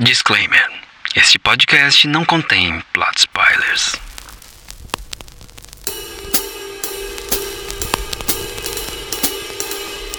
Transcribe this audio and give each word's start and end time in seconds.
Disclaimer: 0.00 0.64
Este 1.16 1.40
podcast 1.40 2.06
não 2.06 2.24
contém 2.24 2.80
plot 2.92 3.18
spoilers. 3.18 3.96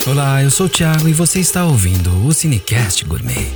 Olá, 0.06 0.44
eu 0.44 0.52
sou 0.52 0.66
o 0.66 0.70
Thiago 0.70 1.08
e 1.08 1.14
você 1.14 1.40
está 1.40 1.64
ouvindo 1.64 2.28
o 2.28 2.34
Cinecast 2.34 3.06
Gourmet, 3.06 3.54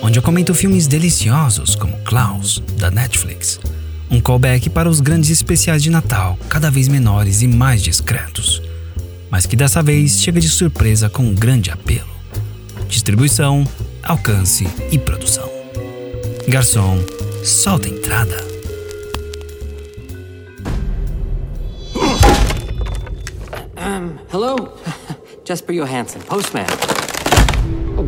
onde 0.00 0.18
eu 0.18 0.22
comento 0.22 0.54
filmes 0.54 0.86
deliciosos 0.86 1.74
como 1.74 2.02
Klaus, 2.02 2.60
da 2.78 2.90
Netflix. 2.90 3.60
Um 4.10 4.22
callback 4.22 4.70
para 4.70 4.88
os 4.88 5.02
grandes 5.02 5.28
especiais 5.28 5.82
de 5.82 5.90
Natal, 5.90 6.38
cada 6.48 6.70
vez 6.70 6.88
menores 6.88 7.42
e 7.42 7.46
mais 7.46 7.82
discretos, 7.82 8.62
mas 9.30 9.44
que 9.44 9.54
dessa 9.54 9.82
vez 9.82 10.22
chega 10.22 10.40
de 10.40 10.48
surpresa 10.48 11.10
com 11.10 11.24
um 11.24 11.34
grande 11.34 11.70
apelo. 11.70 12.16
Distribuição, 12.88 13.70
alcance 14.02 14.66
e 14.90 14.98
produção. 14.98 15.57
Garçom, 16.48 16.96
solta 17.44 17.88
a 17.88 17.90
entrada. 17.90 18.36
Um, 23.76 24.18
hello? 24.30 24.72
Jesper 25.44 25.74
Johansson, 25.74 26.22
postman. 26.22 26.66
Oh, 27.98 28.04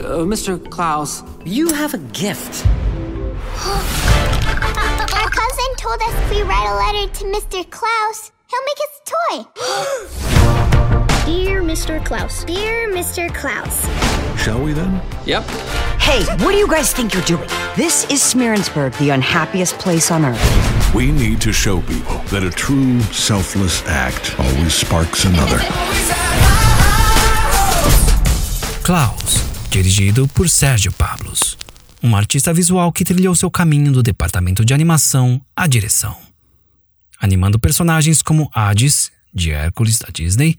uh, 0.00 0.24
Mr. 0.24 0.58
Klaus, 0.70 1.22
you 1.44 1.68
have 1.68 1.92
a 1.92 1.98
gift. 1.98 2.64
Our 5.14 5.28
cousin 5.28 5.76
told 5.76 6.00
us 6.00 6.14
if 6.14 6.30
we 6.30 6.42
write 6.44 6.66
a 6.66 6.76
letter 6.76 7.12
to 7.12 7.24
Mr. 7.26 7.70
Klaus, 7.70 8.32
he'll 8.48 8.64
make 8.64 8.80
us 8.80 9.00
a 9.02 9.44
toy. 10.14 10.22
Dear 11.26 11.60
Mr. 11.60 11.98
Klaus. 12.04 12.44
Dear 12.44 12.88
Mr. 12.94 13.34
Klaus. 13.34 13.82
Shall 14.40 14.62
we 14.62 14.72
then? 14.72 15.00
Yep. 15.26 15.42
Hey, 15.98 16.22
what 16.44 16.52
do 16.52 16.56
you 16.56 16.68
guys 16.68 16.92
think 16.92 17.14
you're 17.14 17.24
doing? 17.24 17.48
This 17.74 18.06
is 18.08 18.22
Smearensburg, 18.22 18.96
the 18.98 19.10
unhappiest 19.10 19.76
place 19.80 20.12
on 20.12 20.24
earth. 20.24 20.94
We 20.94 21.10
need 21.10 21.40
to 21.40 21.52
show 21.52 21.80
people 21.80 22.18
that 22.30 22.44
a 22.44 22.50
true 22.50 23.00
selfless 23.10 23.82
act 23.88 24.38
always 24.38 24.72
sparks 24.72 25.24
another. 25.24 25.58
Klaus, 28.84 29.42
dirigido 29.68 30.28
por 30.28 30.48
Sérgio 30.48 30.92
Pablos, 30.92 31.58
um 32.04 32.14
artista 32.14 32.54
visual 32.54 32.92
que 32.92 33.04
trilhou 33.04 33.34
seu 33.34 33.50
caminho 33.50 33.90
do 33.90 34.00
departamento 34.00 34.64
de 34.64 34.72
animação 34.72 35.40
à 35.56 35.66
direção, 35.66 36.16
animando 37.18 37.58
personagens 37.58 38.22
como 38.22 38.48
Hades, 38.54 39.10
de 39.34 39.50
Hércules 39.50 39.98
da 39.98 40.06
Disney, 40.14 40.56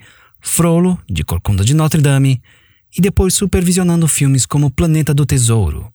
Frollo, 0.48 0.98
de 1.08 1.23
Corcunda 1.23 1.64
de 1.64 1.73
Notre 1.73 2.02
Dame, 2.02 2.42
e 2.98 3.02
depois 3.02 3.34
supervisionando 3.34 4.08
filmes 4.08 4.45
como 4.45 4.72
Planeta 4.72 5.14
do 5.14 5.26
Tesouro, 5.26 5.94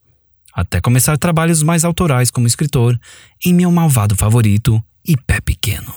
até 0.53 0.81
começar 0.81 1.17
trabalhos 1.19 1.62
mais 1.62 1.84
autorais 1.84 2.31
como 2.31 2.47
escritor 2.47 2.98
em 3.45 3.55
Meu 3.55 3.73
Malvado 3.73 4.14
Favorito 4.14 4.83
e 5.05 5.17
Pé 5.17 5.41
Pequeno, 5.41 5.92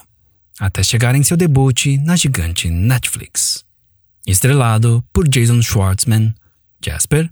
até 0.59 0.81
chegar 0.81 1.13
em 1.15 1.21
seu 1.21 1.37
debut 1.37 1.97
na 2.03 2.15
gigante 2.15 2.69
Netflix. 2.69 3.63
Estrelado 4.25 5.03
por 5.13 5.27
Jason 5.27 5.61
Schwartzman, 5.61 6.33
Jasper, 6.83 7.29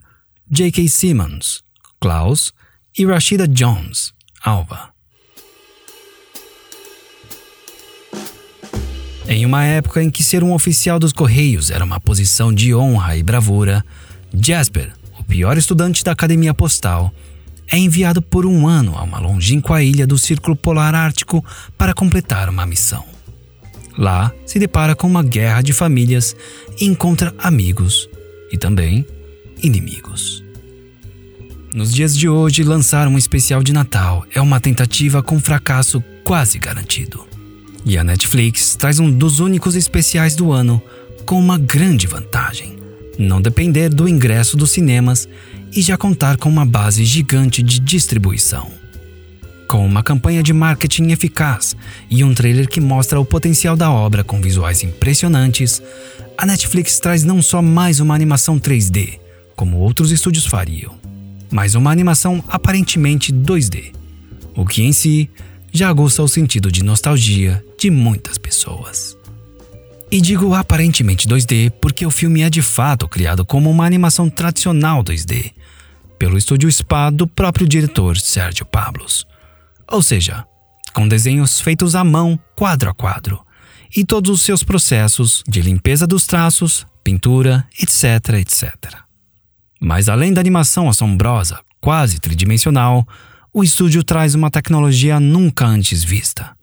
J.K. 0.52 0.88
Simmons, 0.88 1.64
Klaus 2.00 2.54
e 2.96 3.06
Rashida 3.06 3.48
Jones, 3.48 4.14
Alva. 4.44 4.92
Em 9.28 9.46
uma 9.46 9.64
época 9.64 10.04
em 10.04 10.10
que 10.10 10.22
ser 10.22 10.44
um 10.44 10.54
oficial 10.54 11.00
dos 11.00 11.14
Correios 11.14 11.72
era 11.72 11.86
uma 11.86 12.00
posição 12.00 12.54
de 12.54 12.76
honra 12.76 13.16
e 13.16 13.24
bravura, 13.24 13.84
Jasper, 14.34 14.92
o 15.18 15.24
pior 15.24 15.58
estudante 15.58 16.04
da 16.04 16.12
Academia 16.12 16.54
Postal, 16.54 17.14
é 17.68 17.78
enviado 17.78 18.22
por 18.22 18.46
um 18.46 18.68
ano 18.68 18.98
a 18.98 19.04
uma 19.04 19.20
longínqua 19.20 19.82
ilha 19.82 20.06
do 20.06 20.18
Círculo 20.18 20.56
Polar 20.56 20.94
Ártico 20.94 21.44
para 21.78 21.94
completar 21.94 22.50
uma 22.50 22.66
missão. 22.66 23.06
Lá, 23.98 24.33
se 24.45 24.60
depara 24.60 24.95
com 24.95 25.08
uma 25.08 25.23
guerra 25.23 25.62
de 25.62 25.72
famílias 25.72 26.36
e 26.80 26.86
encontra 26.86 27.33
amigos 27.38 28.10
e 28.52 28.58
também 28.58 29.06
inimigos. 29.62 30.44
Nos 31.73 31.94
dias 31.94 32.16
de 32.16 32.28
hoje, 32.28 32.64
lançar 32.64 33.08
um 33.08 33.17
especial 33.17 33.64
de 33.64 33.72
Natal 33.72 34.26
é 34.32 34.42
uma 34.42 34.60
tentativa 34.60 35.23
com 35.23 35.39
fracasso 35.39 36.04
quase 36.23 36.60
garantido. 36.60 37.33
E 37.86 37.98
a 37.98 38.04
Netflix 38.04 38.76
traz 38.76 38.99
um 38.99 39.11
dos 39.11 39.39
únicos 39.39 39.76
especiais 39.76 40.36
do 40.36 40.52
ano 40.52 40.82
com 41.26 41.38
uma 41.39 41.58
grande 41.58 42.08
vantagem: 42.08 42.77
não 43.17 43.42
depender 43.42 43.89
do 43.89 44.08
ingresso 44.08 44.55
dos 44.55 44.71
cinemas 44.71 45.27
e 45.71 45.82
já 45.82 45.98
contar 45.98 46.38
com 46.38 46.49
uma 46.49 46.66
base 46.66 47.04
gigante 47.04 47.61
de 47.61 47.80
distribuição. 47.80 48.71
Com 49.67 49.86
uma 49.86 50.04
campanha 50.04 50.44
de 50.44 50.54
marketing 50.54 51.10
eficaz 51.10 51.76
e 52.10 52.23
um 52.23 52.33
trailer 52.33 52.70
que 52.70 52.80
mostra 52.80 53.20
o 53.20 53.26
potencial 53.26 53.76
da 53.76 53.92
obra 53.92 54.23
com 54.23 54.39
visuais 54.39 54.83
impressionantes, 54.83 55.82
a 56.38 56.45
Netflix 56.45 57.00
traz 57.00 57.23
não 57.23 57.42
só 57.42 57.61
mais 57.61 58.00
uma 58.00 58.14
animação 58.14 58.60
3D, 58.60 59.20
como 59.55 59.77
outros 59.77 60.11
estúdios 60.11 60.45
fariam, 60.45 60.94
mas 61.52 61.76
uma 61.76 61.92
animação 61.92 62.44
aparentemente 62.48 63.33
2D, 63.33 63.94
o 64.55 64.65
que 64.65 64.83
em 64.83 64.94
si 64.94 65.30
já 65.73 65.89
aguça 65.89 66.22
o 66.22 66.28
sentido 66.28 66.72
de 66.72 66.84
nostalgia 66.84 67.66
de 67.80 67.89
muitas 67.89 68.38
pessoas. 68.38 69.17
E 70.11 70.22
digo 70.22 70.54
aparentemente 70.54 71.28
2D 71.28 71.72
porque 71.82 72.06
o 72.06 72.11
filme 72.11 72.44
é 72.44 72.50
de 72.50 72.61
fato 72.61 73.08
criado 73.08 73.44
como 73.44 73.72
uma 73.72 73.83
animação 73.83 74.30
tradicional 74.30 75.04
2D, 75.04 75.52
pelo 76.20 76.38
estúdio 76.38 76.72
Spa 76.72 77.10
do 77.10 77.26
próprio 77.26 77.67
diretor 77.67 78.17
Sérgio 78.17 78.64
Pablos. 78.67 79.26
Ou 79.92 80.04
seja, 80.04 80.45
com 80.94 81.08
desenhos 81.08 81.60
feitos 81.60 81.95
à 81.95 82.04
mão, 82.04 82.39
quadro 82.56 82.92
a 82.92 82.94
quadro, 82.94 83.44
e 83.95 84.06
todos 84.06 84.30
os 84.30 84.42
seus 84.44 84.64
processos 84.64 85.44
de 85.48 85.62
limpeza 85.62 86.06
dos 86.06 86.28
traços, 86.28 86.86
pintura, 87.04 87.67
etc, 87.82 88.36
etc. 88.39 88.76
Mas 89.82 90.08
além 90.08 90.32
da 90.32 90.39
animação 90.39 90.88
assombrosa, 90.88 91.60
quase 91.82 92.20
tridimensional, 92.20 93.08
o 93.53 93.64
estúdio 93.64 94.03
traz 94.03 94.33
uma 94.33 94.49
tecnologia 94.49 95.19
nunca 95.19 95.65
antes 95.65 96.03
vista, 96.03 96.55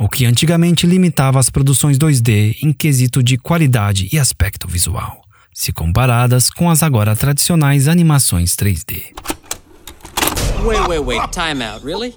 o 0.00 0.08
que 0.08 0.26
antigamente 0.26 0.86
limitava 0.88 1.38
as 1.38 1.48
produções 1.48 1.96
2D 1.96 2.56
em 2.62 2.72
quesito 2.72 3.22
de 3.22 3.38
qualidade 3.38 4.08
e 4.12 4.18
aspecto 4.18 4.66
visual, 4.66 5.22
se 5.54 5.72
comparadas 5.72 6.50
com 6.50 6.68
as 6.68 6.82
agora 6.82 7.14
tradicionais 7.14 7.86
animações 7.86 8.56
3D. 8.56 9.14
Wait, 10.64 10.80
wait, 10.88 11.02
wait. 11.04 11.22
Time 11.30 11.62
out. 11.62 11.84
Really? 11.86 12.12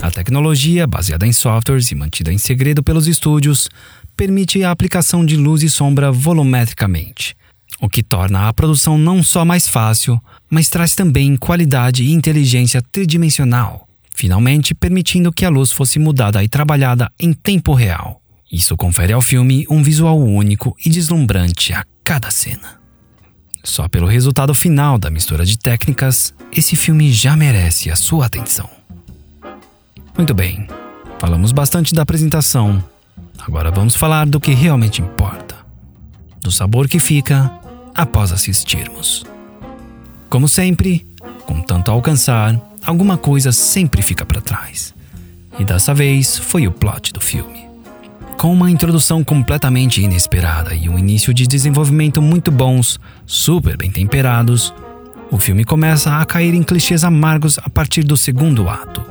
A 0.00 0.10
tecnologia, 0.10 0.86
baseada 0.86 1.26
em 1.26 1.32
softwares 1.32 1.90
e 1.90 1.94
mantida 1.96 2.32
em 2.32 2.38
segredo 2.38 2.84
pelos 2.84 3.08
estúdios, 3.08 3.68
permite 4.16 4.62
a 4.62 4.70
aplicação 4.70 5.26
de 5.26 5.36
luz 5.36 5.64
e 5.64 5.68
sombra 5.68 6.12
volumetricamente, 6.12 7.36
o 7.80 7.88
que 7.88 8.02
torna 8.02 8.48
a 8.48 8.52
produção 8.52 8.96
não 8.96 9.22
só 9.22 9.44
mais 9.44 9.66
fácil, 9.66 10.20
mas 10.48 10.68
traz 10.68 10.94
também 10.94 11.36
qualidade 11.36 12.04
e 12.04 12.12
inteligência 12.12 12.80
tridimensional, 12.80 13.86
finalmente 14.14 14.74
permitindo 14.74 15.32
que 15.32 15.44
a 15.44 15.50
luz 15.50 15.72
fosse 15.72 15.98
mudada 15.98 16.42
e 16.42 16.48
trabalhada 16.48 17.10
em 17.20 17.32
tempo 17.32 17.74
real. 17.74 18.20
Isso 18.50 18.76
confere 18.76 19.12
ao 19.12 19.20
filme 19.20 19.66
um 19.68 19.82
visual 19.82 20.18
único 20.18 20.74
e 20.84 20.88
deslumbrante 20.88 21.72
a 21.72 21.84
cada 22.02 22.30
cena. 22.30 22.80
Só 23.62 23.88
pelo 23.88 24.06
resultado 24.06 24.54
final 24.54 24.96
da 24.96 25.10
mistura 25.10 25.44
de 25.44 25.58
técnicas, 25.58 26.32
esse 26.52 26.76
filme 26.76 27.12
já 27.12 27.36
merece 27.36 27.90
a 27.90 27.96
sua 27.96 28.26
atenção. 28.26 28.70
Muito 30.16 30.32
bem, 30.32 30.66
falamos 31.18 31.52
bastante 31.52 31.92
da 31.92 32.02
apresentação. 32.02 32.82
Agora 33.38 33.70
vamos 33.70 33.96
falar 33.96 34.26
do 34.26 34.40
que 34.40 34.54
realmente 34.54 35.02
importa: 35.02 35.56
do 36.40 36.50
sabor 36.50 36.88
que 36.88 37.00
fica 37.00 37.52
após 37.96 38.32
assistirmos. 38.32 39.24
Como 40.28 40.48
sempre, 40.48 41.06
com 41.46 41.60
tanto 41.62 41.90
alcançar, 41.90 42.60
alguma 42.84 43.16
coisa 43.16 43.52
sempre 43.52 44.02
fica 44.02 44.26
para 44.26 44.40
trás. 44.40 44.94
E 45.58 45.64
dessa 45.64 45.94
vez 45.94 46.36
foi 46.36 46.66
o 46.66 46.72
plot 46.72 47.12
do 47.12 47.20
filme. 47.20 47.66
Com 48.36 48.52
uma 48.52 48.70
introdução 48.70 49.24
completamente 49.24 50.02
inesperada 50.02 50.74
e 50.74 50.88
um 50.88 50.98
início 50.98 51.32
de 51.32 51.46
desenvolvimento 51.46 52.20
muito 52.20 52.50
bons, 52.50 53.00
super 53.24 53.78
bem 53.78 53.90
temperados, 53.90 54.74
o 55.30 55.38
filme 55.38 55.64
começa 55.64 56.18
a 56.18 56.24
cair 56.26 56.52
em 56.52 56.62
clichês 56.62 57.02
amargos 57.02 57.58
a 57.58 57.70
partir 57.70 58.02
do 58.04 58.16
segundo 58.16 58.68
ato, 58.68 59.02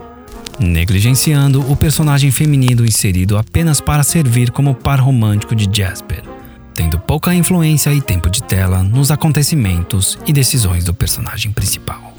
negligenciando 0.60 1.60
o 1.72 1.76
personagem 1.76 2.30
feminino 2.30 2.86
inserido 2.86 3.38
apenas 3.38 3.82
para 3.82 4.04
servir 4.04 4.52
como 4.52 4.76
par 4.76 5.00
romântico 5.00 5.56
de 5.56 5.68
Jasper, 5.76 6.35
tendo 6.76 7.00
pouca 7.00 7.34
influência 7.34 7.92
e 7.94 8.02
tempo 8.02 8.30
de 8.30 8.44
tela 8.44 8.84
nos 8.84 9.10
acontecimentos 9.10 10.20
e 10.28 10.34
decisões 10.34 10.84
do 10.84 10.94
personagem 10.94 11.52
principal. 11.52 12.14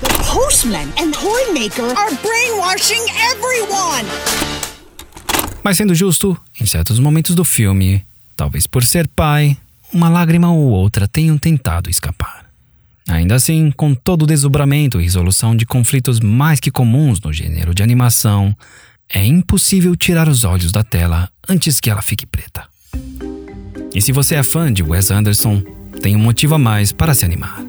The 0.00 0.08
postman 0.30 0.88
and 0.98 1.12
are 1.96 2.18
brainwashing 2.20 3.04
everyone! 3.30 4.08
Mas 5.62 5.76
sendo 5.76 5.94
justo, 5.94 6.36
em 6.60 6.66
certos 6.66 6.98
momentos 6.98 7.36
do 7.36 7.44
filme, 7.44 8.04
talvez 8.36 8.66
por 8.66 8.84
ser 8.84 9.06
pai, 9.06 9.56
uma 9.92 10.08
lágrima 10.08 10.50
ou 10.50 10.70
outra 10.70 11.06
tenham 11.06 11.38
tentado 11.38 11.88
escapar. 11.88 12.44
Ainda 13.08 13.36
assim, 13.36 13.70
com 13.70 13.94
todo 13.94 14.22
o 14.22 14.26
desdobramento 14.26 15.00
e 15.00 15.04
resolução 15.04 15.54
de 15.54 15.64
conflitos 15.64 16.18
mais 16.18 16.58
que 16.58 16.70
comuns 16.70 17.20
no 17.20 17.32
gênero 17.32 17.72
de 17.72 17.82
animação, 17.82 18.56
é 19.08 19.24
impossível 19.24 19.94
tirar 19.94 20.28
os 20.28 20.42
olhos 20.42 20.72
da 20.72 20.82
tela 20.82 21.30
antes 21.48 21.78
que 21.78 21.90
ela 21.90 22.02
fique 22.02 22.26
preta. 22.26 22.64
E 23.94 24.00
se 24.00 24.12
você 24.12 24.36
é 24.36 24.42
fã 24.42 24.72
de 24.72 24.82
Wes 24.82 25.10
Anderson, 25.10 25.62
tem 26.00 26.16
um 26.16 26.20
motivo 26.20 26.54
a 26.54 26.58
mais 26.58 26.92
para 26.92 27.14
se 27.14 27.24
animar. 27.24 27.62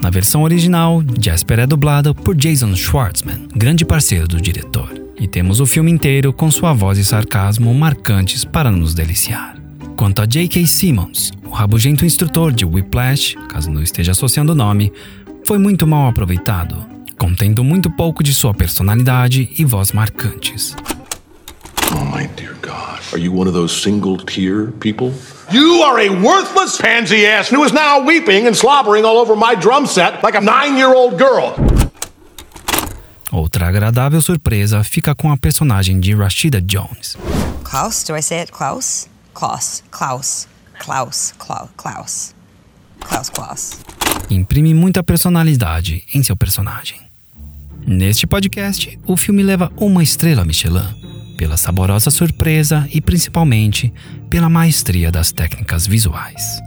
Na 0.00 0.10
versão 0.10 0.42
original, 0.42 1.02
Jasper 1.20 1.60
é 1.60 1.66
dublado 1.66 2.14
por 2.14 2.34
Jason 2.34 2.74
Schwartzman, 2.74 3.48
grande 3.54 3.84
parceiro 3.84 4.26
do 4.26 4.40
diretor. 4.40 4.90
E 5.18 5.28
temos 5.28 5.60
o 5.60 5.66
filme 5.66 5.90
inteiro 5.90 6.32
com 6.32 6.50
sua 6.50 6.72
voz 6.72 6.96
e 6.98 7.04
sarcasmo 7.04 7.72
marcantes 7.74 8.44
para 8.44 8.70
nos 8.70 8.94
deliciar. 8.94 9.56
Quanto 9.96 10.22
a 10.22 10.26
J.K. 10.26 10.66
Simmons, 10.66 11.30
o 11.44 11.50
rabugento 11.50 12.06
instrutor 12.06 12.52
de 12.52 12.64
Whiplash, 12.64 13.36
caso 13.48 13.70
não 13.70 13.82
esteja 13.82 14.12
associando 14.12 14.52
o 14.52 14.54
nome, 14.54 14.90
foi 15.46 15.58
muito 15.58 15.86
mal 15.86 16.08
aproveitado, 16.08 16.76
contendo 17.18 17.62
muito 17.62 17.90
pouco 17.90 18.22
de 18.22 18.32
sua 18.32 18.54
personalidade 18.54 19.50
e 19.58 19.64
voz 19.64 19.92
marcantes. 19.92 20.74
Oh, 21.92 22.04
my 22.04 22.26
dear 22.36 22.54
God. 22.62 23.00
Are 23.12 23.18
you 23.18 23.32
one 23.32 23.48
of 23.48 23.54
those 23.54 23.72
single 23.82 24.16
tear 24.16 24.70
people? 24.78 25.12
You 25.50 25.82
are 25.82 25.98
a 25.98 26.08
worthless 26.08 26.80
pansy 26.80 27.26
ass 27.26 27.48
who 27.48 27.64
is 27.64 27.72
now 27.72 28.04
weeping 28.04 28.46
and 28.46 28.56
slobbering 28.56 29.04
all 29.04 29.18
over 29.18 29.34
my 29.34 29.56
drum 29.56 29.86
set 29.86 30.22
like 30.22 30.36
a 30.36 30.40
nine 30.40 30.76
year 30.76 30.94
old 30.94 31.18
girl. 31.18 31.54
Outra 33.32 33.66
agradável 33.66 34.20
surpresa 34.22 34.84
fica 34.84 35.14
com 35.14 35.32
a 35.32 35.36
personagem 35.36 35.98
de 36.00 36.14
Rashida 36.14 36.60
Jones. 36.60 37.16
Klaus? 37.64 38.04
Do 38.04 38.16
I 38.16 38.22
say 38.22 38.42
it? 38.42 38.52
Klaus? 38.52 39.08
Klaus. 39.34 39.82
Klaus. 39.90 40.46
Klaus. 40.78 41.34
Klaus. 41.38 41.70
Klaus. 41.76 42.34
Klaus. 43.00 43.30
Klaus. 43.30 43.78
Imprime 44.30 44.74
muita 44.74 45.02
personalidade 45.02 46.04
em 46.14 46.22
seu 46.22 46.36
personagem. 46.36 47.00
Neste 47.86 48.26
podcast, 48.26 48.98
o 49.06 49.16
filme 49.16 49.42
leva 49.42 49.72
uma 49.76 50.02
estrela 50.02 50.44
Michelin 50.44 51.09
pela 51.40 51.56
saborosa 51.56 52.10
surpresa 52.10 52.86
e 52.92 53.00
principalmente 53.00 53.90
pela 54.28 54.50
maestria 54.50 55.10
das 55.10 55.32
técnicas 55.32 55.86
visuais. 55.86 56.60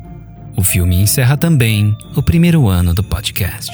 O 0.57 0.63
filme 0.63 0.95
encerra 0.95 1.37
também 1.37 1.95
o 2.15 2.23
primeiro 2.23 2.67
ano 2.67 2.91
do 2.91 3.03
podcast. 3.03 3.71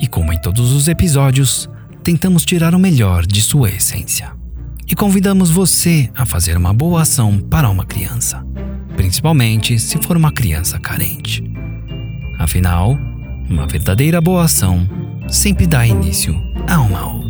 E 0.00 0.08
como 0.08 0.32
em 0.32 0.38
todos 0.40 0.72
os 0.72 0.88
episódios, 0.88 1.70
tentamos 2.02 2.44
tirar 2.44 2.74
o 2.74 2.78
melhor 2.78 3.24
de 3.24 3.40
sua 3.40 3.70
essência. 3.70 4.32
E 4.88 4.96
convidamos 4.96 5.48
você 5.48 6.10
a 6.12 6.26
fazer 6.26 6.56
uma 6.56 6.74
boa 6.74 7.02
ação 7.02 7.38
para 7.38 7.70
uma 7.70 7.84
criança, 7.84 8.44
principalmente 8.96 9.78
se 9.78 9.96
for 9.98 10.16
uma 10.16 10.32
criança 10.32 10.76
carente. 10.80 11.44
Afinal, 12.36 12.98
uma 13.48 13.68
verdadeira 13.68 14.20
boa 14.20 14.42
ação 14.42 14.88
sempre 15.28 15.68
dá 15.68 15.86
início 15.86 16.36
a 16.66 16.80
uma 16.80 17.06
outra. 17.06 17.25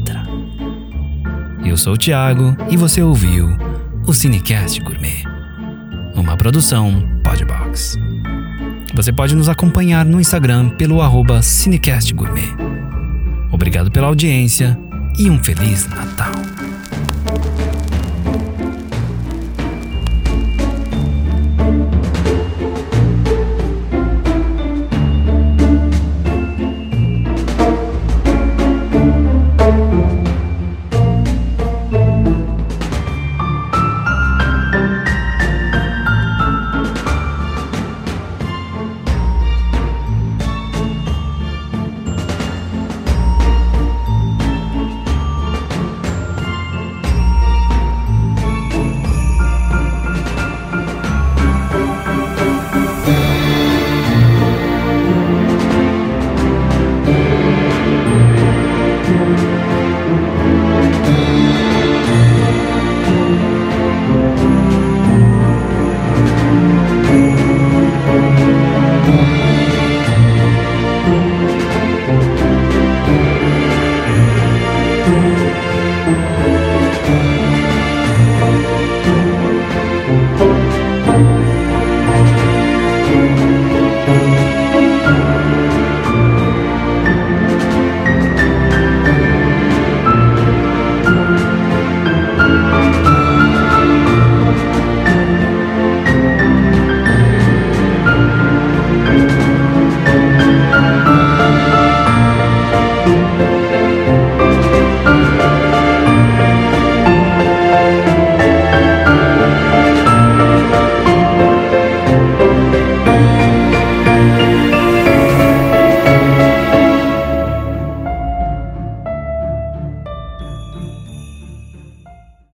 Eu 1.66 1.76
sou 1.76 1.94
o 1.94 1.98
Thiago 1.98 2.56
e 2.70 2.76
você 2.76 3.02
ouviu 3.02 3.48
o 4.06 4.14
Cinecast 4.14 4.80
Gourmet, 4.80 5.24
uma 6.14 6.36
produção 6.36 7.02
Podbox. 7.24 7.96
Você 8.94 9.12
pode 9.12 9.34
nos 9.34 9.48
acompanhar 9.48 10.04
no 10.04 10.20
Instagram 10.20 10.68
pelo 10.70 11.02
arroba 11.02 11.42
Cinecast 11.42 12.14
Gourmet. 12.14 12.54
Obrigado 13.50 13.90
pela 13.90 14.06
audiência 14.06 14.78
e 15.18 15.28
um 15.28 15.42
Feliz 15.42 15.88
Natal! 15.88 16.55